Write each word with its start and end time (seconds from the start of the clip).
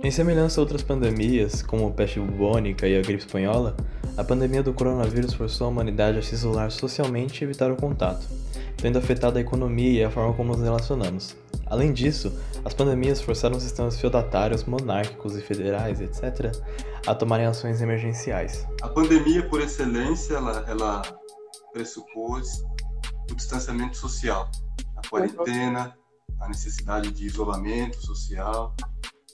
Em 0.00 0.12
semelhança 0.12 0.60
a 0.60 0.62
outras 0.62 0.82
pandemias, 0.82 1.60
como 1.60 1.88
a 1.88 1.90
peste 1.90 2.20
bubônica 2.20 2.86
e 2.86 2.96
a 2.96 3.02
gripe 3.02 3.24
espanhola, 3.24 3.76
a 4.16 4.22
pandemia 4.22 4.62
do 4.62 4.72
coronavírus 4.72 5.34
forçou 5.34 5.66
a 5.66 5.70
humanidade 5.70 6.18
a 6.18 6.22
se 6.22 6.36
isolar 6.36 6.70
socialmente 6.70 7.42
e 7.42 7.44
evitar 7.44 7.72
o 7.72 7.76
contato, 7.76 8.24
tendo 8.76 8.96
afetado 8.96 9.38
a 9.38 9.40
economia 9.40 10.00
e 10.00 10.04
a 10.04 10.10
forma 10.10 10.32
como 10.34 10.52
nos 10.52 10.62
relacionamos. 10.62 11.36
Além 11.66 11.92
disso, 11.92 12.32
as 12.64 12.72
pandemias 12.72 13.20
forçaram 13.20 13.58
sistemas 13.58 14.00
feodatários, 14.00 14.62
monárquicos 14.62 15.36
e 15.36 15.40
federais, 15.40 16.00
etc., 16.00 16.52
a 17.04 17.12
tomarem 17.12 17.46
ações 17.46 17.82
emergenciais. 17.82 18.68
A 18.80 18.88
pandemia, 18.88 19.48
por 19.48 19.60
excelência, 19.60 20.34
ela, 20.34 20.64
ela 20.68 21.02
pressupôs 21.72 22.64
o 23.28 23.34
distanciamento 23.34 23.96
social, 23.96 24.48
a 24.96 25.08
quarentena, 25.08 25.92
a 26.40 26.48
necessidade 26.48 27.10
de 27.10 27.26
isolamento 27.26 28.00
social, 28.00 28.76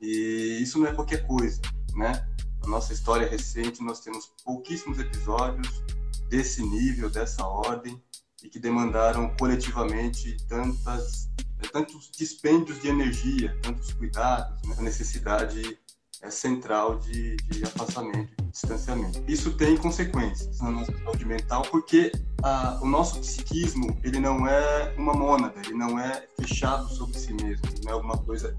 e 0.00 0.58
isso 0.62 0.78
não 0.78 0.86
é 0.86 0.94
qualquer 0.94 1.26
coisa, 1.26 1.60
né? 1.94 2.26
Na 2.62 2.68
nossa 2.68 2.92
história 2.92 3.28
recente, 3.28 3.82
nós 3.82 4.00
temos 4.00 4.32
pouquíssimos 4.44 4.98
episódios 4.98 5.82
desse 6.28 6.62
nível, 6.62 7.08
dessa 7.08 7.46
ordem, 7.46 8.00
e 8.42 8.48
que 8.48 8.58
demandaram 8.58 9.34
coletivamente 9.36 10.36
tantas, 10.48 11.28
tantos 11.72 12.10
dispêndios 12.16 12.80
de 12.80 12.88
energia, 12.88 13.56
tantos 13.62 13.92
cuidados, 13.92 14.62
né? 14.62 14.76
a 14.78 14.82
necessidade 14.82 15.78
é, 16.22 16.30
central 16.30 16.98
de, 16.98 17.36
de 17.36 17.64
afastamento, 17.64 18.42
de 18.42 18.50
distanciamento. 18.50 19.22
Isso 19.26 19.52
tem 19.54 19.76
consequências 19.76 20.60
na 20.60 20.70
nossa 20.70 20.96
saúde 20.98 21.24
mental, 21.24 21.62
porque 21.62 22.12
a, 22.42 22.78
o 22.82 22.86
nosso 22.86 23.20
psiquismo 23.20 23.98
ele 24.04 24.20
não 24.20 24.46
é 24.46 24.94
uma 24.96 25.14
mônada, 25.14 25.60
ele 25.60 25.74
não 25.74 25.98
é 25.98 26.26
fechado 26.40 26.88
sobre 26.88 27.18
si 27.18 27.32
mesmo, 27.32 27.64
não 27.84 27.90
é 27.90 27.94
alguma 27.94 28.18
coisa 28.18 28.56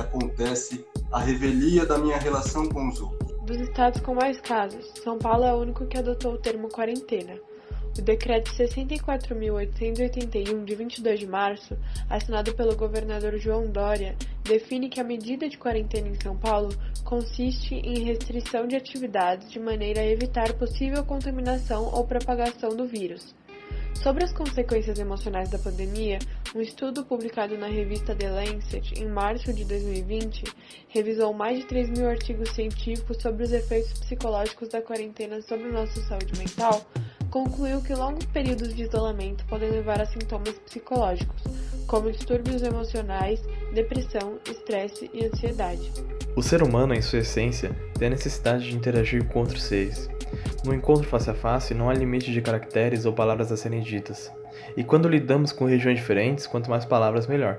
acontece 0.00 0.84
a 1.12 1.20
revelia 1.20 1.86
da 1.86 1.98
minha 1.98 2.18
relação 2.18 2.68
com 2.68 2.88
os 2.88 3.00
outros. 3.00 3.30
Dos 3.42 3.60
estados 3.60 4.00
com 4.00 4.14
mais 4.14 4.40
casos, 4.40 4.92
São 5.02 5.18
Paulo 5.18 5.44
é 5.44 5.52
o 5.52 5.58
único 5.58 5.86
que 5.86 5.98
adotou 5.98 6.34
o 6.34 6.38
termo 6.38 6.68
quarentena. 6.68 7.36
O 7.98 8.02
decreto 8.02 8.52
64.881, 8.52 10.64
de 10.64 10.74
22 10.76 11.18
de 11.18 11.26
março, 11.26 11.76
assinado 12.08 12.54
pelo 12.54 12.76
governador 12.76 13.36
João 13.36 13.66
Dória, 13.66 14.14
define 14.44 14.88
que 14.88 15.00
a 15.00 15.04
medida 15.04 15.48
de 15.48 15.58
quarentena 15.58 16.06
em 16.08 16.14
São 16.20 16.36
Paulo 16.36 16.72
consiste 17.04 17.74
em 17.74 18.04
restrição 18.04 18.68
de 18.68 18.76
atividades 18.76 19.50
de 19.50 19.58
maneira 19.58 20.00
a 20.00 20.06
evitar 20.06 20.52
possível 20.54 21.04
contaminação 21.04 21.90
ou 21.92 22.06
propagação 22.06 22.76
do 22.76 22.86
vírus. 22.86 23.34
Sobre 23.94 24.24
as 24.24 24.32
consequências 24.32 24.98
emocionais 24.98 25.50
da 25.50 25.58
pandemia, 25.58 26.18
um 26.54 26.60
estudo 26.60 27.04
publicado 27.04 27.56
na 27.58 27.66
revista 27.66 28.14
The 28.14 28.30
Lancet 28.30 28.94
em 28.98 29.06
março 29.06 29.52
de 29.52 29.64
2020 29.64 30.44
revisou 30.88 31.32
mais 31.34 31.58
de 31.58 31.66
3 31.66 31.90
mil 31.90 32.08
artigos 32.08 32.50
científicos 32.50 33.18
sobre 33.18 33.44
os 33.44 33.52
efeitos 33.52 33.92
psicológicos 33.92 34.68
da 34.68 34.80
quarentena 34.80 35.42
sobre 35.42 35.68
nossa 35.68 36.00
saúde 36.02 36.38
mental, 36.38 36.84
concluiu 37.30 37.80
que 37.80 37.94
longos 37.94 38.24
períodos 38.26 38.74
de 38.74 38.82
isolamento 38.82 39.44
podem 39.46 39.70
levar 39.70 40.00
a 40.00 40.06
sintomas 40.06 40.54
psicológicos, 40.66 41.42
como 41.86 42.10
distúrbios 42.10 42.62
emocionais, 42.62 43.40
depressão, 43.72 44.38
estresse 44.50 45.10
e 45.14 45.26
ansiedade. 45.26 45.92
O 46.36 46.42
ser 46.42 46.62
humano, 46.62 46.94
em 46.94 47.02
sua 47.02 47.20
essência, 47.20 47.70
tem 47.98 48.08
a 48.08 48.12
necessidade 48.12 48.68
de 48.68 48.76
interagir 48.76 49.24
com 49.26 49.40
outros 49.40 49.62
seres. 49.62 50.08
No 50.62 50.74
encontro 50.74 51.08
face 51.08 51.30
a 51.30 51.34
face, 51.34 51.72
não 51.72 51.88
há 51.88 51.94
limite 51.94 52.30
de 52.30 52.42
caracteres 52.42 53.06
ou 53.06 53.14
palavras 53.14 53.50
a 53.50 53.56
serem 53.56 53.80
ditas. 53.80 54.30
E 54.76 54.84
quando 54.84 55.08
lidamos 55.08 55.52
com 55.52 55.64
regiões 55.64 55.96
diferentes, 55.96 56.46
quanto 56.46 56.68
mais 56.68 56.84
palavras, 56.84 57.26
melhor. 57.26 57.58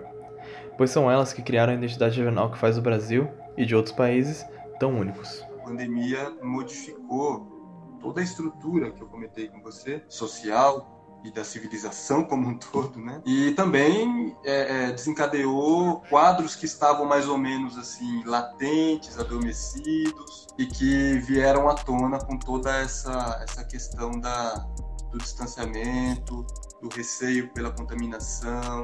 Pois 0.77 0.91
são 0.91 1.09
elas 1.09 1.33
que 1.33 1.41
criaram 1.41 1.73
a 1.73 1.75
identidade 1.75 2.19
regional 2.19 2.52
que 2.52 2.59
faz 2.59 2.77
o 2.77 2.81
Brasil 2.81 3.27
e 3.57 3.66
de 3.66 3.75
outros 3.75 3.95
países 3.95 4.45
tão 4.79 4.99
únicos. 4.99 5.44
A 5.61 5.63
pandemia 5.63 6.31
modificou 6.44 7.97
toda 8.00 8.22
a 8.22 8.23
estrutura 8.23 8.91
que 8.91 9.01
eu 9.01 9.07
comentei 9.07 9.47
com 9.47 9.61
você, 9.61 10.03
social, 10.07 11.00
e 11.24 11.32
da 11.32 11.44
civilização 11.44 12.24
como 12.24 12.48
um 12.48 12.58
todo, 12.58 13.00
né? 13.00 13.22
E 13.26 13.52
também 13.52 14.36
é, 14.44 14.86
é, 14.86 14.92
desencadeou 14.92 16.02
quadros 16.09 16.56
que 16.56 16.66
estavam 16.66 17.06
mais 17.06 17.28
ou 17.28 17.38
menos 17.38 17.78
assim 17.78 18.24
latentes, 18.26 19.20
adormecidos 19.20 20.48
e 20.58 20.66
que 20.66 21.20
vieram 21.20 21.70
à 21.70 21.76
tona 21.76 22.20
com 22.20 22.38
toda 22.38 22.76
essa 22.78 23.40
essa 23.44 23.64
questão 23.64 24.12
da 24.12 24.68
do 25.12 25.18
distanciamento, 25.18 26.46
do 26.82 26.90
receio 26.90 27.50
pela 27.50 27.70
contaminação, 27.70 28.84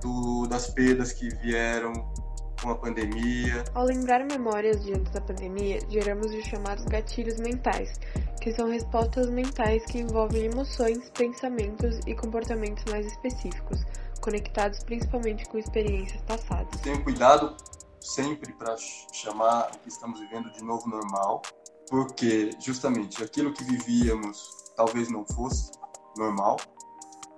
do, 0.00 0.46
das 0.46 0.68
perdas 0.68 1.12
que 1.12 1.28
vieram 1.36 1.92
com 2.62 2.70
a 2.70 2.74
pandemia. 2.76 3.64
Ao 3.74 3.84
lembrar 3.84 4.24
memórias 4.24 4.82
de 4.84 4.92
antes 4.92 5.12
da 5.12 5.20
pandemia, 5.20 5.78
geramos 5.88 6.32
os 6.32 6.44
chamados 6.44 6.84
gatilhos 6.84 7.38
mentais, 7.38 7.98
que 8.44 8.52
são 8.52 8.68
respostas 8.68 9.30
mentais 9.30 9.86
que 9.86 10.00
envolvem 10.00 10.44
emoções, 10.44 11.08
pensamentos 11.14 11.98
e 12.06 12.14
comportamentos 12.14 12.84
mais 12.92 13.06
específicos, 13.06 13.80
conectados 14.20 14.84
principalmente 14.84 15.46
com 15.46 15.56
experiências 15.56 16.20
passadas. 16.24 16.78
Tenho 16.82 17.02
cuidado 17.02 17.56
sempre 18.02 18.52
para 18.52 18.76
chamar 19.14 19.70
o 19.74 19.78
que 19.78 19.88
estamos 19.88 20.20
vivendo 20.20 20.52
de 20.52 20.62
novo 20.62 20.86
normal, 20.86 21.40
porque 21.88 22.50
justamente 22.60 23.24
aquilo 23.24 23.50
que 23.54 23.64
vivíamos 23.64 24.46
talvez 24.76 25.10
não 25.10 25.24
fosse 25.24 25.72
normal 26.18 26.58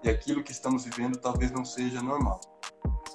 e 0.02 0.10
aquilo 0.10 0.42
que 0.42 0.50
estamos 0.50 0.86
vivendo 0.86 1.18
talvez 1.18 1.52
não 1.52 1.64
seja 1.64 2.02
normal 2.02 2.40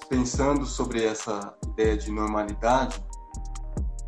pensando 0.08 0.66
sobre 0.66 1.03
essa 1.03 1.58
ideia 1.68 1.97
de 1.97 2.12
normalidade 2.12 3.03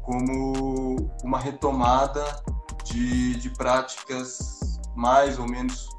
como 0.03 0.95
uma 1.23 1.39
retomada 1.39 2.23
de, 2.93 3.35
de 3.35 3.49
práticas 3.49 4.79
mais 4.95 5.39
ou 5.39 5.47
menos 5.47 5.89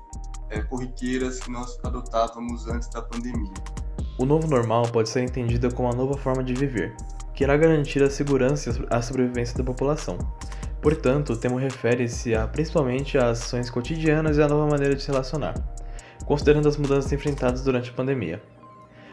é, 0.50 0.62
corriqueiras 0.62 1.41
que 1.41 1.50
nós 1.50 1.78
adotávamos 1.84 2.69
antes 2.69 2.88
da 2.88 3.03
pandemia. 3.03 3.53
O 4.16 4.25
novo 4.25 4.47
normal 4.47 4.84
pode 4.93 5.09
ser 5.09 5.22
entendido 5.22 5.75
como 5.75 5.88
uma 5.88 5.97
nova 5.97 6.16
forma 6.16 6.44
de 6.44 6.54
viver, 6.54 6.94
que 7.34 7.43
irá 7.43 7.56
garantir 7.56 8.00
a 8.03 8.09
segurança 8.09 8.71
e 8.71 8.87
a 8.94 9.03
sobrevivência 9.03 9.59
da 9.59 9.65
população. 9.65 10.16
Portanto, 10.81 11.33
o 11.33 11.37
termo 11.37 11.59
refere-se 11.59 12.34
a, 12.34 12.47
principalmente 12.47 13.19
às 13.19 13.43
ações 13.43 13.71
cotidianas 13.71 14.37
e 14.37 14.43
à 14.43 14.47
nova 14.47 14.71
maneira 14.71 14.94
de 14.94 15.03
se 15.03 15.10
relacionar, 15.10 15.54
considerando 16.25 16.69
as 16.69 16.77
mudanças 16.77 17.12
enfrentadas 17.12 17.65
durante 17.65 17.91
a 17.91 17.94
pandemia. 17.94 18.41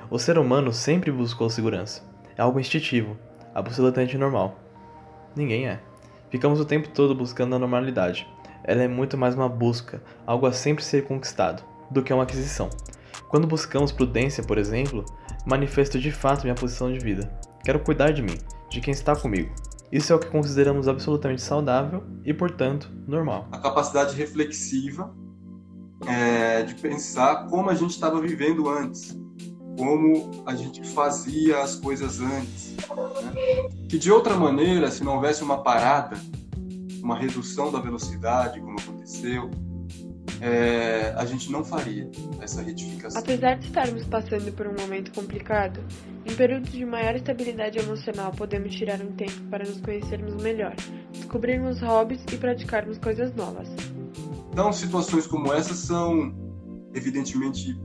O 0.09 0.19
ser 0.19 0.37
humano 0.37 0.71
sempre 0.71 1.11
buscou 1.11 1.49
segurança. 1.49 2.03
É 2.37 2.41
algo 2.41 2.59
instintivo, 2.59 3.17
absolutamente 3.55 4.17
normal. 4.17 4.59
Ninguém 5.35 5.67
é. 5.67 5.79
Ficamos 6.31 6.61
o 6.61 6.65
tempo 6.65 6.87
todo 6.87 7.13
buscando 7.13 7.55
a 7.55 7.59
normalidade. 7.59 8.25
Ela 8.63 8.83
é 8.83 8.87
muito 8.87 9.17
mais 9.17 9.35
uma 9.35 9.49
busca, 9.49 10.01
algo 10.25 10.45
a 10.45 10.53
sempre 10.53 10.81
ser 10.81 11.05
conquistado, 11.05 11.61
do 11.91 12.01
que 12.01 12.13
uma 12.13 12.23
aquisição. 12.23 12.69
Quando 13.27 13.45
buscamos 13.45 13.91
prudência, 13.91 14.41
por 14.41 14.57
exemplo, 14.57 15.03
manifesto 15.45 15.99
de 15.99 16.09
fato 16.09 16.43
minha 16.43 16.55
posição 16.55 16.91
de 16.91 16.99
vida. 16.99 17.29
Quero 17.65 17.81
cuidar 17.81 18.11
de 18.11 18.21
mim, 18.21 18.37
de 18.69 18.79
quem 18.79 18.93
está 18.93 19.13
comigo. 19.13 19.53
Isso 19.91 20.13
é 20.13 20.15
o 20.15 20.19
que 20.19 20.27
consideramos 20.27 20.87
absolutamente 20.87 21.41
saudável 21.41 22.01
e, 22.23 22.33
portanto, 22.33 22.89
normal. 23.05 23.49
A 23.51 23.59
capacidade 23.59 24.15
reflexiva 24.15 25.13
é, 26.07 26.63
de 26.63 26.75
pensar 26.75 27.47
como 27.47 27.69
a 27.69 27.75
gente 27.75 27.91
estava 27.91 28.21
vivendo 28.21 28.69
antes, 28.69 29.19
como 29.77 30.43
a 30.45 30.55
gente 30.55 30.83
fazia 30.83 31.61
as 31.61 31.75
coisas 31.75 32.19
antes. 32.19 32.75
Né? 33.23 33.69
Que 33.89 33.97
de 33.97 34.11
outra 34.11 34.35
maneira, 34.35 34.89
se 34.91 35.03
não 35.03 35.15
houvesse 35.15 35.43
uma 35.43 35.63
parada, 35.63 36.17
uma 37.01 37.17
redução 37.17 37.71
da 37.71 37.79
velocidade, 37.79 38.59
como 38.59 38.79
aconteceu, 38.79 39.49
é, 40.41 41.13
a 41.15 41.25
gente 41.25 41.51
não 41.51 41.63
faria 41.63 42.09
essa 42.41 42.61
retificação. 42.61 43.21
Apesar 43.21 43.55
de 43.59 43.67
estarmos 43.67 44.03
passando 44.05 44.51
por 44.53 44.67
um 44.67 44.75
momento 44.79 45.11
complicado, 45.11 45.79
em 46.25 46.33
períodos 46.33 46.71
de 46.71 46.83
maior 46.85 47.15
estabilidade 47.15 47.77
emocional 47.77 48.31
podemos 48.31 48.73
tirar 48.73 48.99
um 49.01 49.11
tempo 49.11 49.39
para 49.49 49.63
nos 49.63 49.79
conhecermos 49.81 50.41
melhor, 50.41 50.75
descobrirmos 51.11 51.79
hobbies 51.81 52.23
e 52.31 52.37
praticarmos 52.37 52.97
coisas 52.97 53.33
novas. 53.35 53.67
Então, 54.51 54.73
situações 54.73 55.27
como 55.27 55.53
essas 55.53 55.77
são 55.77 56.33
evidentemente 56.93 57.79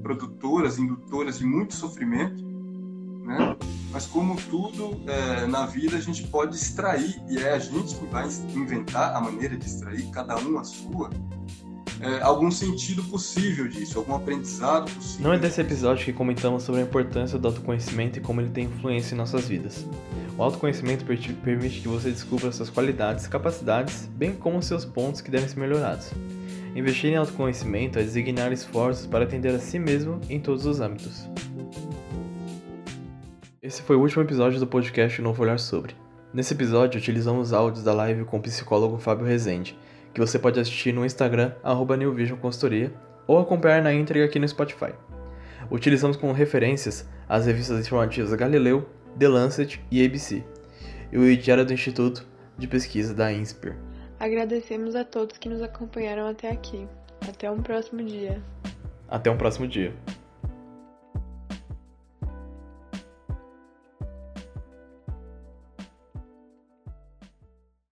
produtoras, 0.00 0.78
indutoras 0.78 1.38
de 1.38 1.46
muito 1.46 1.74
sofrimento, 1.74 2.44
né? 3.24 3.56
Mas 3.92 4.06
como 4.06 4.36
tudo 4.36 5.00
é, 5.06 5.46
na 5.46 5.66
vida 5.66 5.96
a 5.96 6.00
gente 6.00 6.26
pode 6.28 6.54
extrair 6.54 7.20
e 7.28 7.38
é 7.38 7.54
a 7.54 7.58
gente 7.58 7.96
que 7.96 8.06
vai 8.06 8.28
inventar 8.54 9.14
a 9.14 9.20
maneira 9.20 9.56
de 9.56 9.66
extrair 9.66 10.08
cada 10.10 10.38
um 10.38 10.58
a 10.58 10.64
sua 10.64 11.10
é, 12.00 12.22
algum 12.22 12.50
sentido 12.50 13.02
possível 13.04 13.68
disso, 13.68 13.98
algum 13.98 14.14
aprendizado 14.14 14.90
possível. 14.90 15.24
Não 15.24 15.34
é 15.34 15.38
desse 15.38 15.60
episódio 15.60 16.04
que 16.04 16.12
comentamos 16.12 16.62
sobre 16.62 16.80
a 16.80 16.84
importância 16.84 17.38
do 17.38 17.46
autoconhecimento 17.48 18.18
e 18.18 18.22
como 18.22 18.40
ele 18.40 18.50
tem 18.50 18.64
influência 18.64 19.14
em 19.14 19.18
nossas 19.18 19.46
vidas. 19.46 19.86
O 20.36 20.42
autoconhecimento 20.42 21.04
permite 21.04 21.80
que 21.80 21.88
você 21.88 22.10
descubra 22.10 22.50
suas 22.52 22.70
qualidades, 22.70 23.26
capacidades, 23.26 24.08
bem 24.14 24.32
como 24.32 24.62
seus 24.62 24.84
pontos 24.84 25.20
que 25.20 25.30
devem 25.30 25.48
ser 25.48 25.60
melhorados. 25.60 26.10
Investir 26.74 27.10
em 27.10 27.16
autoconhecimento 27.16 27.98
é 27.98 28.02
designar 28.02 28.52
esforços 28.52 29.04
para 29.04 29.24
atender 29.24 29.52
a 29.52 29.58
si 29.58 29.78
mesmo 29.78 30.20
em 30.28 30.38
todos 30.38 30.66
os 30.66 30.80
âmbitos. 30.80 31.28
Esse 33.60 33.82
foi 33.82 33.96
o 33.96 34.00
último 34.00 34.22
episódio 34.22 34.60
do 34.60 34.66
podcast 34.66 35.20
Novo 35.20 35.42
Olhar 35.42 35.58
Sobre. 35.58 35.96
Nesse 36.32 36.54
episódio, 36.54 36.98
utilizamos 36.98 37.52
áudios 37.52 37.82
da 37.82 37.92
live 37.92 38.24
com 38.24 38.36
o 38.36 38.42
psicólogo 38.42 38.98
Fábio 38.98 39.26
Rezende, 39.26 39.76
que 40.14 40.20
você 40.20 40.38
pode 40.38 40.60
assistir 40.60 40.92
no 40.92 41.04
Instagram, 41.04 41.52
arroba 41.62 41.98
ou 43.26 43.38
acompanhar 43.38 43.82
na 43.82 43.92
íntegra 43.92 44.24
aqui 44.24 44.38
no 44.38 44.46
Spotify. 44.46 44.92
Utilizamos 45.70 46.16
como 46.16 46.32
referências 46.32 47.06
as 47.28 47.46
revistas 47.46 47.84
informativas 47.84 48.32
Galileu, 48.34 48.88
The 49.18 49.28
Lancet 49.28 49.80
e 49.90 50.04
ABC, 50.04 50.44
e 51.12 51.18
o 51.18 51.36
Diário 51.36 51.66
do 51.66 51.72
Instituto 51.72 52.24
de 52.56 52.68
Pesquisa 52.68 53.12
da 53.12 53.32
INSPER. 53.32 53.89
Agradecemos 54.20 54.94
a 54.94 55.02
todos 55.02 55.38
que 55.38 55.48
nos 55.48 55.62
acompanharam 55.62 56.28
até 56.28 56.50
aqui. 56.50 56.86
Até 57.26 57.50
um 57.50 57.62
próximo 57.62 58.04
dia. 58.04 58.42
Até 59.08 59.30
um 59.30 59.38
próximo 59.38 59.66
dia. 59.66 59.94